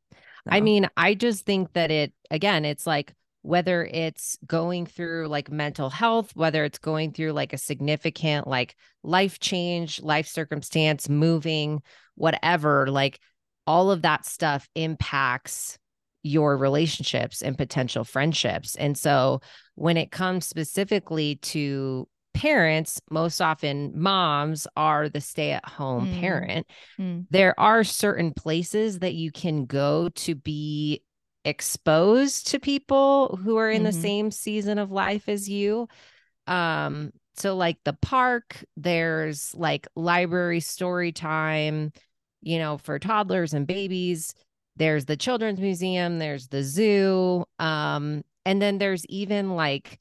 [0.50, 5.50] I mean, I just think that it, again, it's like whether it's going through like
[5.50, 11.82] mental health, whether it's going through like a significant like life change, life circumstance, moving,
[12.14, 13.20] whatever, like
[13.66, 15.78] all of that stuff impacts
[16.22, 18.74] your relationships and potential friendships.
[18.74, 19.40] And so
[19.76, 26.20] when it comes specifically to parents, most often moms are the stay at home Mm.
[26.20, 26.66] parent
[26.98, 27.26] Mm.
[27.30, 31.02] there are certain places that you can go to be
[31.44, 34.00] exposed to people who are in the Mhm.
[34.00, 35.88] same season of life as you
[36.46, 41.92] um so like the park there's like library story time
[42.42, 44.34] you know for toddlers and babies
[44.76, 49.98] there's the children's museum there's the zoo um and then there's even like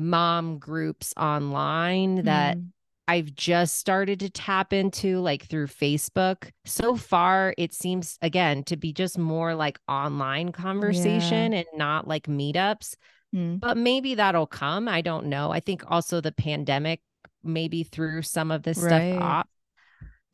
[0.00, 2.68] mom groups online that Mm.
[3.06, 6.50] I've just started to tap into like through Facebook.
[6.64, 12.28] So far, it seems again to be just more like online conversation and not like
[12.28, 12.94] meetups,
[13.34, 13.60] Mm.
[13.60, 14.88] but maybe that'll come.
[14.88, 15.50] I don't know.
[15.50, 17.00] I think also the pandemic
[17.42, 19.12] maybe threw some of this Right.
[19.14, 19.46] stuff off.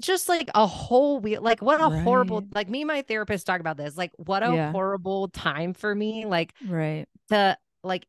[0.02, 3.60] Just like a whole weird, like what a horrible, like me and my therapist talk
[3.60, 3.96] about this.
[3.96, 4.72] Like, what a Yeah.
[4.72, 6.26] horrible time for me.
[6.26, 7.06] Like, Right.
[7.30, 8.06] to like,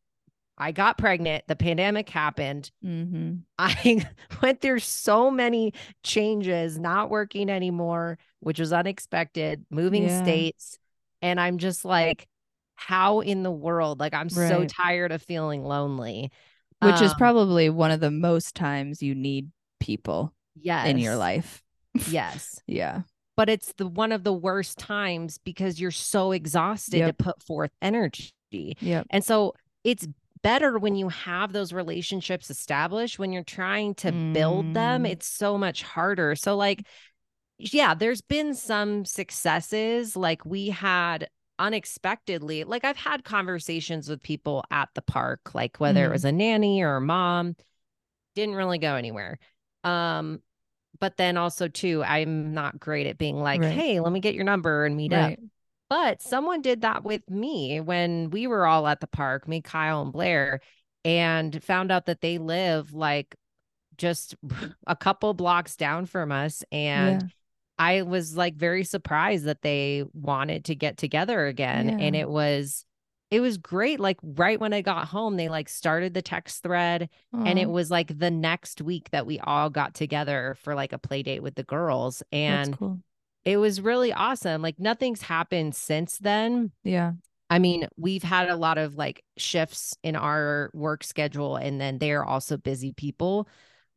[0.58, 2.72] I got pregnant, the pandemic happened.
[2.84, 3.36] Mm-hmm.
[3.60, 4.06] I
[4.42, 10.24] went through so many changes, not working anymore, which was unexpected, moving Yeah.
[10.24, 10.80] states.
[11.22, 12.28] And I'm just like,
[12.76, 14.00] how in the world?
[14.00, 16.32] Like, I'm so tired of feeling lonely.
[16.82, 21.16] Which is Um, probably one of the most times you need people yes, in your
[21.16, 21.64] life.
[22.10, 22.62] Yes.
[22.68, 23.02] Yeah.
[23.36, 27.18] But it's the one of the worst times because you're so exhausted Yep.
[27.18, 28.32] to put forth energy.
[28.52, 29.08] Yep.
[29.12, 30.08] And so it's
[30.44, 35.10] better when you have those relationships established when you're trying to build them Mm.
[35.12, 36.86] it's so much harder so like
[37.58, 44.64] yeah there's been some successes like we had unexpectedly like i've had conversations with people
[44.70, 46.12] at the park like whether it Mhm.
[46.14, 47.56] was a nanny or a mom
[48.36, 49.40] didn't really go anywhere
[49.84, 50.42] um
[51.00, 53.72] but then also too i'm not great at being like Right.
[53.72, 55.40] hey let me get your number and meet up Right.
[55.90, 60.02] But someone did that with me when we were all at the park, me, Kyle,
[60.02, 60.62] and Blair,
[61.06, 63.36] and found out that they live like
[63.98, 64.36] just
[64.88, 66.64] a couple blocks down from us.
[66.72, 67.28] And Yeah.
[67.80, 71.90] I was like very surprised that they wanted to get together again.
[72.00, 72.86] And it was
[73.30, 74.00] it was great.
[74.00, 77.10] Like right when I got home, they like started the text thread
[77.44, 80.98] and it was like the next week that we all got together for like a
[80.98, 82.24] play date with the girls.
[82.48, 83.00] that's And cool.
[83.48, 84.62] It was really awesome.
[84.62, 86.72] Like nothing's happened since then.
[86.84, 87.14] Yeah.
[87.50, 91.98] I mean, we've had a lot of like shifts in our work schedule, and then
[91.98, 93.48] they're also busy people.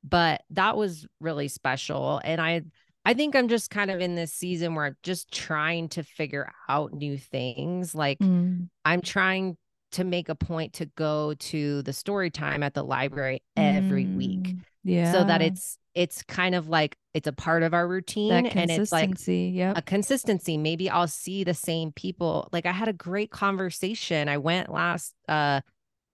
[0.04, 2.20] But that was really special.
[2.22, 2.62] And I
[3.04, 6.48] I think I'm just kind of in this season where I'm just trying to figure
[6.68, 7.92] out new things.
[7.94, 8.68] Like Mm.
[8.84, 9.56] I'm trying
[9.92, 14.42] to make a point to go to the story time at the library every week
[14.44, 14.60] Mm.
[14.84, 15.12] Yeah.
[15.12, 18.92] so that it's it's kind of like it's a part of our routine and it's
[18.92, 19.10] like.
[19.50, 19.78] Yep.
[19.78, 24.38] a consistency maybe i'll see the same people like i had a great conversation i
[24.38, 25.60] went last uh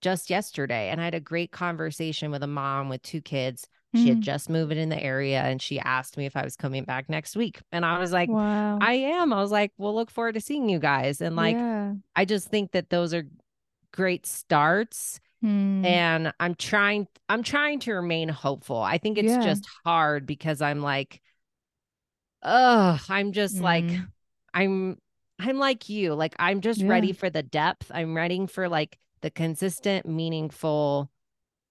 [0.01, 4.09] just yesterday and i had a great conversation with a mom with two kids she
[4.09, 4.21] had Mm.
[4.21, 7.35] just moved in the area and she asked me if i was coming back next
[7.35, 8.77] week and i was like wow.
[8.81, 11.93] i am i was like we'll look forward to seeing you guys and like yeah.
[12.15, 13.23] i just think that those are
[13.93, 15.85] great starts Hmm.
[15.85, 19.43] and i'm trying i'm trying to remain hopeful i think it's Yeah.
[19.43, 21.21] just hard because i'm like
[22.43, 24.07] oh i'm just like Mm.
[24.53, 24.97] i'm
[25.39, 26.87] i'm like you like i'm just Yeah.
[26.89, 31.11] ready for the depth i'm ready for like the consistent meaningful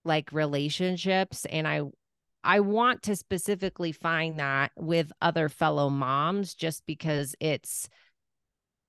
[0.05, 1.83] like relationships and i
[2.45, 7.89] i want to specifically find that with other fellow moms just because it's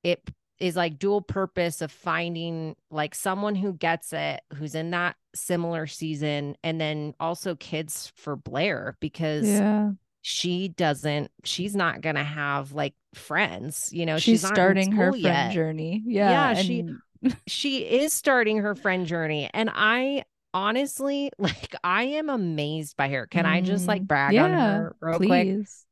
[0.04, 0.22] it
[0.60, 5.86] is like dual purpose of finding like someone who gets it who's in that similar
[5.88, 9.92] season and then also kids for blair because yeah.
[10.24, 15.24] she doesn't she's not gonna have like friends you know she's in starting her friend
[15.24, 15.52] yet.
[15.52, 16.02] journey.
[16.06, 16.54] Yeah.
[16.54, 16.98] Yeah, she- and-
[17.48, 23.26] she is starting her friend journey and i honestly like i am amazed by her
[23.26, 24.08] can i just like Mm.
[24.08, 25.86] brag on her real quick please.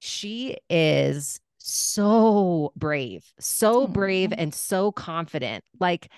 [0.00, 5.64] she is so brave so brave and so confident.
[5.80, 6.10] Like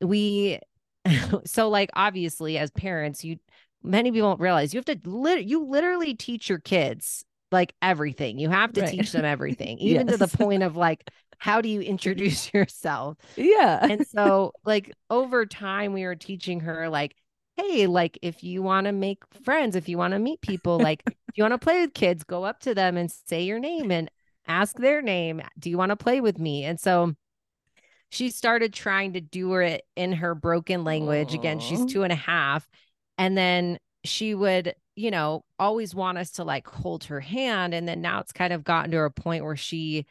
[0.00, 0.60] we
[1.46, 3.36] so like obviously as parents you
[3.82, 8.38] many people don't realize you have to lit- you literally teach your kids like everything.
[8.38, 8.90] You have to Right.
[8.90, 11.04] teach them everything even to the point of like
[11.38, 13.16] how do you introduce yourself?
[13.36, 13.84] Yeah.
[13.88, 17.14] and so like over time we were teaching her like
[17.56, 21.02] hey like if you want to make friends if you want to meet people like
[21.06, 23.90] if you want to play with kids go up to them and say your name
[23.90, 24.10] and
[24.48, 26.64] ask their name do you want to play with me?
[26.64, 27.14] And so
[28.10, 31.34] she started trying to do it in her broken language.
[31.34, 32.68] Again she's two and a half.
[33.18, 37.74] And then she would you know always want us to like hold her hand.
[37.74, 40.06] And then now it's kind of gotten to a point where she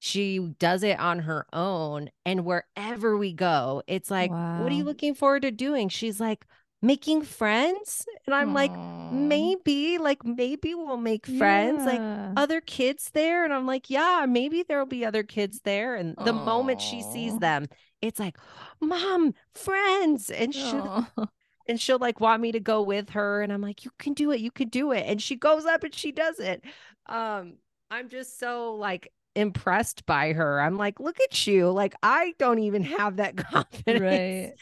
[0.00, 2.10] she does it on her own.
[2.24, 5.88] And wherever we go it's like what are you looking forward to doing?
[5.88, 6.46] She's like
[6.80, 8.72] making friends and i'm like
[9.10, 12.04] maybe like maybe we'll make friends like
[12.36, 16.32] other kids there and i'm like yeah maybe there'll be other kids there and the
[16.32, 17.66] moment she sees them
[18.00, 18.36] it's like
[18.80, 21.06] mom friends and she'll
[21.68, 24.30] and she'll like want me to go with her and i'm like you can do
[24.30, 26.64] it you can do it and she goes up and she does it
[27.06, 27.54] um
[27.90, 32.58] i'm just so like impressed by her i'm like look at you like i don't
[32.60, 34.54] even have that confidence Right.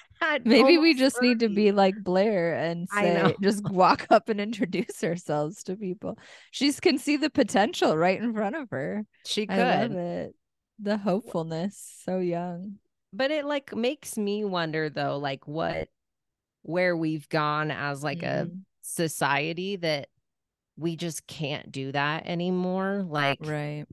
[0.44, 5.02] Maybe we just need to be like Blair and say, just walk up and introduce
[5.02, 6.18] ourselves to people.
[6.50, 9.04] She can see the potential right in front of her.
[9.24, 10.34] she I love could it.
[10.78, 11.76] The hopefulness.
[12.04, 12.78] So young.
[13.12, 15.88] but it like makes me wonder though like what
[16.62, 20.08] where we've gone as like a Mm, society that
[20.76, 23.86] we just can't do that anymore like right.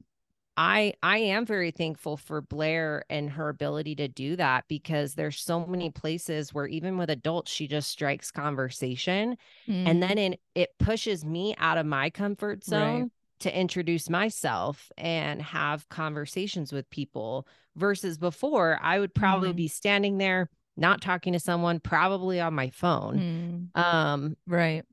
[0.56, 5.40] I I am very thankful for Blair and her ability to do that because there's
[5.42, 9.38] so many places where even with adults she just strikes conversation
[9.86, 12.70] and Mm, then in, it pushes me out of my comfort Right.
[12.70, 19.58] zone to introduce myself and have conversations with people versus before I would probably Mhm.
[19.58, 24.84] be standing there not talking to someone probably on my phone mm, um right.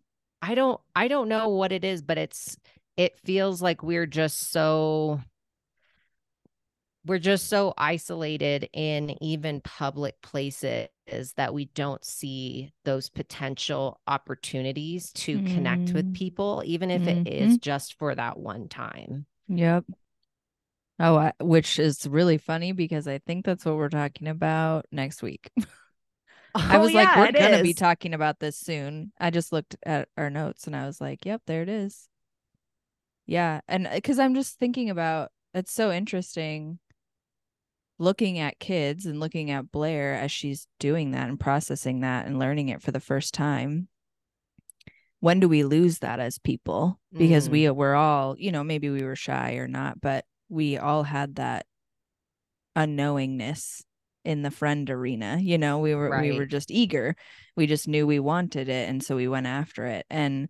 [0.43, 2.57] I don't I don't know what it is, but it's
[2.97, 5.21] it feels like we're just so
[7.07, 10.89] we're just so isolated in even public places
[11.37, 16.13] that we don't see those potential opportunities to connect with Mm.
[16.13, 17.61] people, even if it is Mhm.
[17.61, 19.27] just for that one time.
[19.49, 19.85] Yep.
[20.99, 25.23] Oh, I, which is really funny because I think that's what we're talking about next
[25.23, 25.51] week.
[26.69, 29.13] I Oh, was like, we're gonna be talking about this soon.
[29.19, 32.09] I just looked at our notes and I was like, yep, there it is.
[33.27, 33.61] Yeah.
[33.69, 36.79] And because I'm just thinking about it's so interesting
[38.01, 42.39] looking at kids and looking at Blair as she's doing that and processing that and
[42.39, 43.89] learning it for the first time.
[45.21, 46.99] When do we lose that as people?
[47.13, 47.53] Because Mm.
[47.53, 51.35] we were all, you know, maybe we were shy or not, but we all had
[51.35, 51.67] that
[52.75, 53.83] unknowingness
[54.25, 55.39] in the friend arena.
[55.39, 56.33] You know, we were right.
[56.33, 57.17] we were just eager.
[57.55, 60.07] We just knew we wanted it and so we went after it.
[60.09, 60.49] And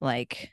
[0.00, 0.50] like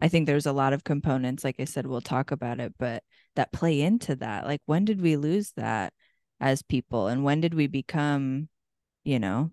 [0.00, 3.04] I think there's a lot of components like I said we'll talk about it, but
[3.38, 4.46] that play into that.
[4.46, 5.92] Like when did we lose that
[6.40, 8.48] as people and when did we become,
[9.04, 9.52] you know,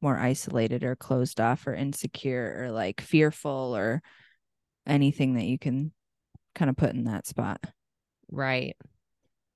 [0.00, 4.00] more isolated or closed off or insecure or like fearful or
[4.86, 5.92] anything that you can
[6.54, 7.64] kind of put in that spot.
[8.30, 8.76] Right.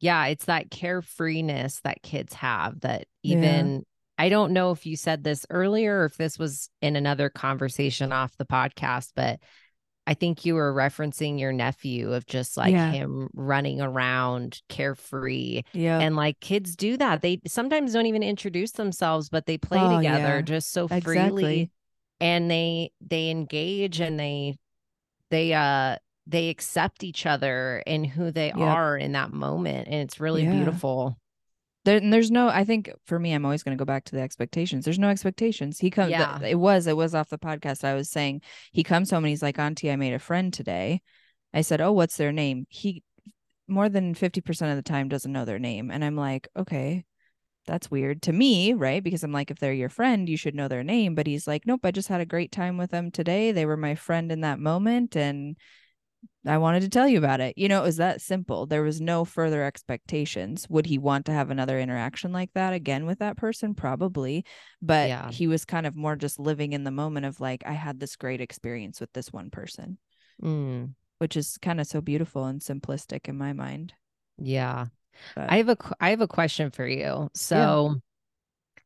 [0.00, 3.80] Yeah, it's that carefreeness that kids have that even yeah.
[4.20, 8.10] I don't know if you said this earlier or if this was in another conversation
[8.10, 9.38] off the podcast, but
[10.08, 12.90] I think you were referencing your nephew of just like yeah.
[12.90, 15.64] him running around carefree.
[15.74, 15.98] Yeah.
[15.98, 17.20] And like kids do that.
[17.20, 20.40] They sometimes don't even introduce themselves, but they play oh, together yeah.
[20.40, 21.10] just so freely.
[21.10, 21.70] Exactly.
[22.20, 24.56] And they they engage and they
[25.30, 25.96] they uh
[26.26, 28.56] they accept each other and who they yep.
[28.56, 29.88] are in that moment.
[29.88, 30.52] And it's really yeah.
[30.52, 31.18] beautiful.
[31.88, 34.14] There, and there's no, I think for me, I'm always going to go back to
[34.14, 34.84] the expectations.
[34.84, 35.78] There's no expectations.
[35.78, 36.38] He comes, yeah.
[36.42, 37.82] it was, it was off the podcast.
[37.82, 41.00] I was saying he comes home and he's like, Auntie, I made a friend today.
[41.54, 42.66] I said, Oh, what's their name?
[42.68, 43.02] He
[43.68, 45.90] more than 50% of the time doesn't know their name.
[45.90, 47.06] And I'm like, Okay,
[47.66, 49.02] that's weird to me, right?
[49.02, 51.14] Because I'm like, if they're your friend, you should know their name.
[51.14, 53.50] But he's like, Nope, I just had a great time with them today.
[53.50, 55.16] They were my friend in that moment.
[55.16, 55.56] And
[56.46, 57.58] I wanted to tell you about it.
[57.58, 58.66] You know, it was that simple.
[58.66, 60.66] There was no further expectations.
[60.70, 63.74] Would he want to have another interaction like that again with that person?
[63.74, 64.44] Probably.
[64.80, 65.30] But yeah.
[65.30, 68.16] he was kind of more just living in the moment of like, I had this
[68.16, 69.98] great experience with this one person,
[70.42, 70.92] mm.
[71.18, 73.92] which is kind of so beautiful and simplistic in my mind.
[74.38, 74.86] Yeah.
[75.34, 77.28] But, I have a I have a question for you.
[77.34, 78.00] So
[78.76, 78.82] yeah.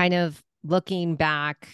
[0.00, 1.68] kind of looking back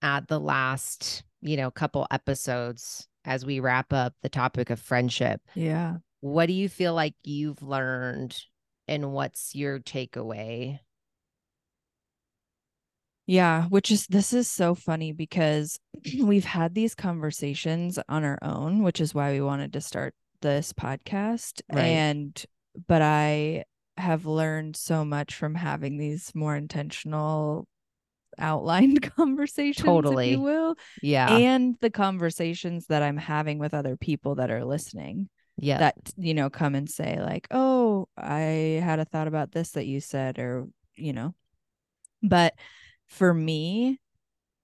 [0.00, 5.40] at the last, you know, couple episodes as we wrap up the topic of friendship.
[5.54, 5.96] Yeah.
[6.20, 8.36] What do you feel like you've learned
[8.88, 10.80] and what's your takeaway?
[13.26, 15.78] Yeah, which is this is so funny because
[16.22, 20.72] we've had these conversations on our own, which is why we wanted to start this
[20.72, 21.62] podcast.
[21.72, 21.84] Right.
[21.84, 22.44] And
[22.86, 23.64] but I
[23.96, 27.66] have learned so much from having these more intentional
[28.38, 31.36] outlined conversations totally you will yeah.
[31.36, 36.34] and the conversations that i'm having with other people that are listening yeah that you
[36.34, 40.38] know come and say like oh i had a thought about this that you said
[40.38, 40.66] or
[40.96, 41.34] you know.
[42.22, 42.54] But
[43.06, 44.00] for me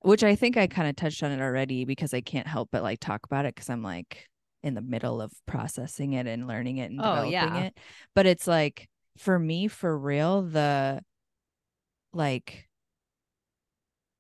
[0.01, 2.83] which i think i kind of touched on it already because i can't help but
[2.83, 4.31] like talk about it because i'm like
[4.63, 7.65] in the middle of processing it and learning it and oh, developing yeah.
[7.65, 7.79] it.
[8.15, 11.03] But it's like for me for real the
[12.13, 12.69] like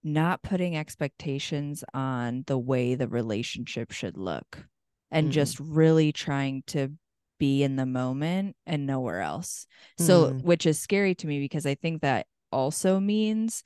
[0.02, 4.64] not putting expectations on the way the relationship should look
[5.10, 5.32] and mm.
[5.32, 6.92] just really trying to
[7.38, 9.66] be in the moment and nowhere else.
[9.98, 10.42] So, mm.
[10.42, 13.62] which is scary to me because I think that also means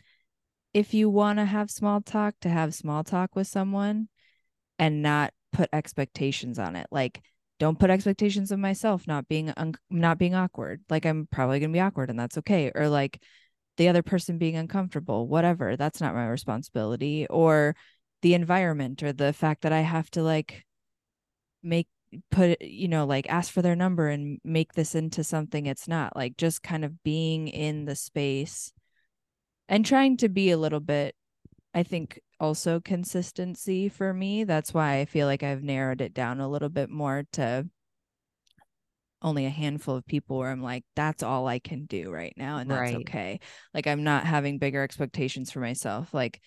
[0.73, 4.09] if you want to have small talk, to have small talk with someone
[4.79, 6.87] and not put expectations on it.
[6.91, 7.23] Like,
[7.61, 10.83] don't put expectations of myself not being un- not being awkward.
[10.91, 12.73] Like I'm probably going to be awkward and that's okay.
[12.75, 13.23] Or like
[13.77, 15.77] the other person being uncomfortable, whatever.
[15.77, 17.27] That's not my responsibility.
[17.29, 17.77] Or
[18.23, 20.65] the environment or the fact that I have to like
[21.63, 21.89] make
[22.31, 26.15] put you know like ask for their number and make this into something it's not
[26.15, 28.73] like just kind of being in the space
[29.69, 31.15] and trying to be a little bit
[31.75, 36.41] i think also consistency for me that's why i feel like i've narrowed it down
[36.41, 37.69] a little bit more to
[39.25, 42.59] only a handful of people where I'm like, that's all I can do right now.
[42.59, 42.97] And that's right.
[42.97, 43.41] okay.
[43.73, 46.13] Like, I'm not having bigger expectations for myself.
[46.13, 46.41] Like,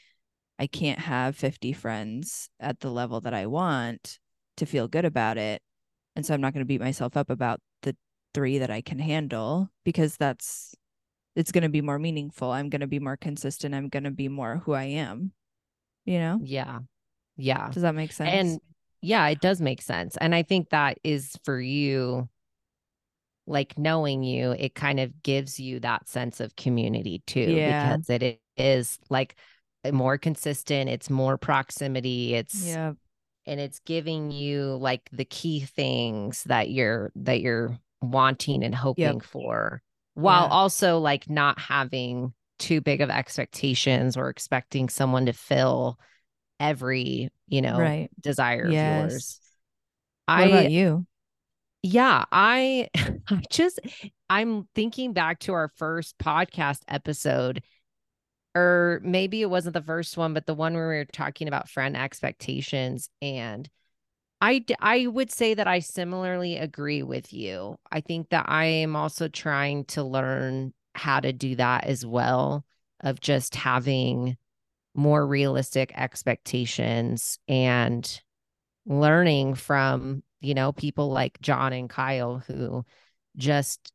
[0.60, 4.20] I can't have 50 friends at the level that I want
[4.58, 5.62] to feel good about it.
[6.16, 7.96] And so I'm not going to beat myself up about the
[8.34, 10.76] three that I can handle because that's,
[11.36, 12.52] it's going to be more meaningful.
[12.52, 13.76] I'm going to be more consistent.
[13.76, 15.32] I'm going to be more who I am,
[16.06, 16.40] you know?
[16.44, 16.80] Yeah.
[17.38, 17.70] Yeah.
[17.72, 18.32] Does that make sense?
[18.32, 18.60] And
[19.02, 20.18] yeah, it does make sense.
[20.18, 22.30] And I think that is for you
[23.48, 27.98] like knowing you, it kind of gives you that sense of community too, yeah.
[27.98, 29.36] because it is like
[29.84, 32.94] eh, more consistent, it's more proximity, it's yeah.
[33.46, 39.04] and it's giving you like the key things that you're that you're wanting and hoping
[39.04, 39.24] yep.
[39.24, 39.82] for
[40.14, 40.50] while yeah.
[40.50, 46.00] also like not having too big of expectations or expecting someone to fill
[46.60, 48.10] every, you know, right.
[48.20, 49.06] desire yes.
[49.06, 49.40] of yours.
[50.26, 51.06] What I, about you?
[51.88, 53.80] Yeah, I, I just,
[54.30, 57.64] I'm thinking back to our first podcast episode,
[58.56, 61.70] or maybe it wasn't the first one, but the one where we were talking about
[61.70, 63.10] friend expectations.
[63.22, 63.70] And
[64.42, 67.78] I, I would say that I similarly agree with you.
[67.90, 72.66] I think that I am also trying to learn how to do that as well
[73.00, 74.36] of just having
[74.94, 78.22] more realistic expectations and
[78.86, 82.86] learning from, you know, people like John and Kyle who
[83.36, 83.92] just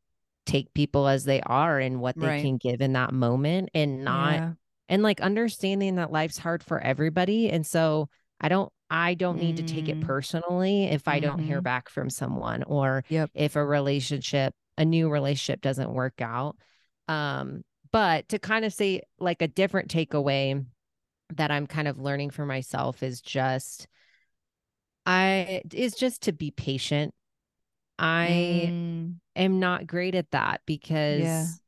[0.46, 2.40] take people as they are and what they Right.
[2.40, 4.52] can give in that moment and not Yeah.
[4.88, 8.08] and like understanding that life's hard for everybody and so
[8.40, 10.06] i don't i don't need to take it Mm.
[10.06, 11.64] personally if i don't hear Mhm.
[11.64, 13.30] back from someone or Yep.
[13.34, 16.56] if a relationship a new relationship doesn't work out
[17.06, 17.62] um
[17.92, 20.64] but to kind of say like a different takeaway
[21.36, 23.86] that i'm kind of learning for myself is just
[25.06, 27.14] i is just to be patient
[27.98, 31.60] i Mm, am not great at that because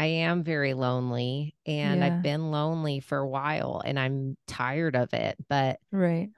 [0.00, 2.06] I am very lonely and Yeah.
[2.06, 5.36] I've been lonely for a while and I'm tired of it.
[5.48, 6.30] But right.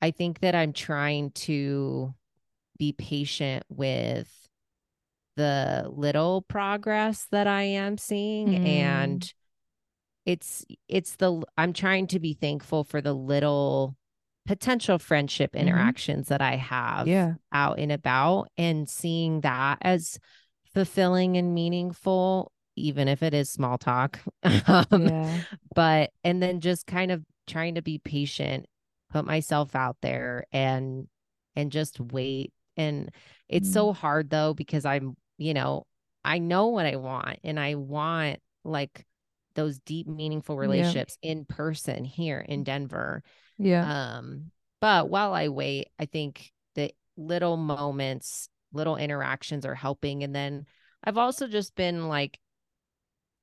[0.00, 2.14] I think that I'm trying to
[2.78, 4.30] be patient with
[5.36, 8.66] the little progress that I am seeing Mm.
[8.66, 9.32] and
[10.26, 13.96] it's it's the I'm trying to be thankful for the little
[14.46, 15.60] potential friendship Mhm.
[15.60, 17.34] interactions that I have Yeah.
[17.52, 20.18] out and about and seeing that as
[20.74, 24.18] fulfilling and meaningful even if it is small talk
[24.66, 25.40] um, Yeah.
[25.74, 28.66] but and then just kind of trying to be patient
[29.10, 31.06] put myself out there and
[31.54, 33.10] and just wait and
[33.48, 33.72] it's Mm.
[33.72, 35.84] so hard though because i'm you know
[36.24, 39.04] i know what i want and i want like
[39.54, 40.60] those deep meaningful Yeah.
[40.60, 43.22] relationships in person here in denver
[43.58, 44.16] Yeah.
[44.16, 44.50] um
[44.80, 50.66] but while i wait i think the little moments little interactions are helping and then
[51.04, 52.38] i've also just been like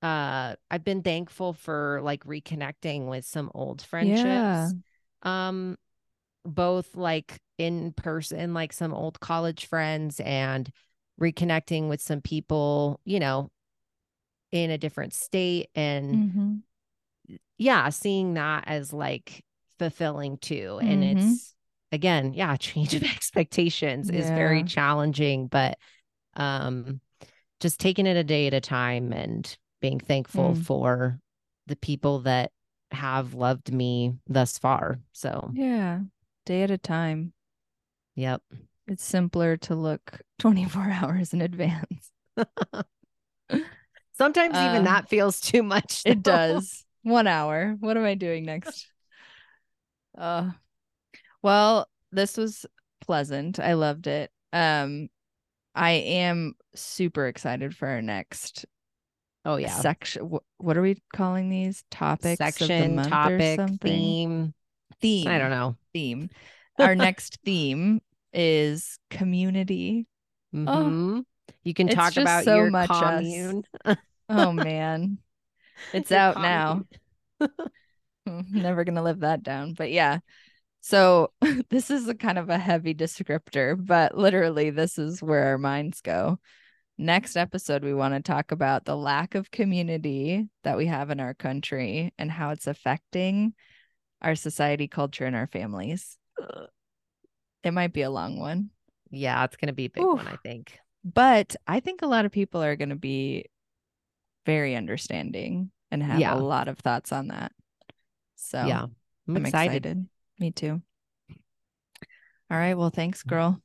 [0.01, 4.69] uh i've been thankful for like reconnecting with some old friendships Yeah.
[5.23, 5.77] um
[6.45, 10.71] both like in person like some old college friends and
[11.19, 13.49] reconnecting with some people you know
[14.51, 16.55] in a different state and hmm
[17.57, 19.43] yeah seeing that as like
[19.77, 21.17] fulfilling too and Mhm.
[21.17, 21.55] it's
[21.91, 25.77] again yeah change of expectations is very challenging but
[26.35, 26.99] um
[27.59, 30.65] just taking it a day at a time and being thankful Mm.
[30.65, 31.19] for
[31.67, 32.51] the people that
[32.91, 36.01] have loved me thus far so Yeah.
[36.45, 37.33] Day at a time.
[38.15, 38.41] yep
[38.87, 42.11] It's simpler to look 24 hours in advance.
[44.19, 46.85] sometimes even that feels too much It does.
[47.03, 47.75] One hour.
[47.79, 48.85] What am I doing next?
[50.17, 50.51] Uh
[51.41, 52.65] well, this was
[53.01, 53.59] pleasant.
[53.59, 54.31] I loved it.
[54.53, 55.09] Um
[55.73, 58.65] I am super excited for our next
[59.45, 60.29] oh yeah section.
[60.29, 61.83] Wh- what are we calling these?
[61.89, 63.79] Topics of the section or topic something?
[63.79, 64.53] theme
[65.01, 65.27] Theme.
[65.29, 66.29] i don't know Theme.
[66.79, 68.01] Our next theme
[68.33, 70.07] is community.
[70.55, 71.23] Mhm.
[71.63, 73.63] you can talk about so your much commune
[74.29, 75.17] Oh man.
[75.93, 76.83] It's out now.
[78.27, 79.73] Mm, never gonna live that down.
[79.73, 80.19] But yeah.
[80.81, 81.31] So
[81.69, 86.01] this is a kind of a heavy descriptor, but literally this is where our minds
[86.01, 86.37] go.
[86.97, 91.21] Next episode, we want to talk about the lack of community that we have in
[91.21, 93.53] our country and how it's affecting
[94.21, 96.17] our society, culture, and our families.
[97.63, 98.69] It might be a long one,
[99.11, 100.17] yeah it's gonna be a big Oof.
[100.17, 103.45] one i think but I think a lot of people are going to be
[104.45, 106.35] very understanding and have Yeah.
[106.35, 107.51] a lot of thoughts on that.
[108.35, 108.83] So yeah
[109.27, 109.85] i'm, I'm excited.
[109.85, 110.07] excited.
[110.39, 110.81] Me too.
[112.51, 112.73] All right.
[112.75, 113.61] Well, thanks, girl.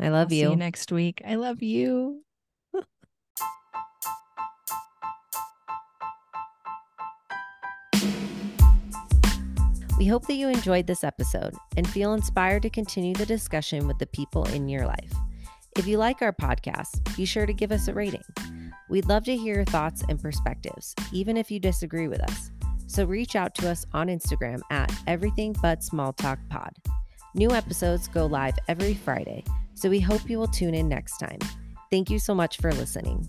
[0.00, 1.22] i love I'll See you you next week.
[1.26, 2.22] I love you.
[9.98, 13.98] We hope that you enjoyed this episode and feel inspired to continue the discussion with
[13.98, 15.12] the people in your life.
[15.76, 18.24] If you like our podcast, be sure to give us a rating.
[18.94, 22.52] We'd love to hear your thoughts and perspectives, even if you disagree with us.
[22.86, 26.72] So reach out to us on Instagram at Everything But Small Talk Pod.
[27.34, 29.42] New episodes go live every Friday,
[29.74, 31.40] so we hope you will tune in next time.
[31.90, 33.28] Thank you so much for listening.